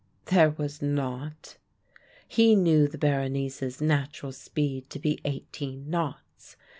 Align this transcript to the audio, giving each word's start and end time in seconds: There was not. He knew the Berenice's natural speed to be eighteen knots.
There 0.25 0.49
was 0.49 0.81
not. 0.81 1.57
He 2.27 2.55
knew 2.55 2.87
the 2.87 2.97
Berenice's 2.97 3.79
natural 3.79 4.31
speed 4.31 4.89
to 4.89 4.97
be 4.97 5.19
eighteen 5.25 5.91
knots. 5.91 6.55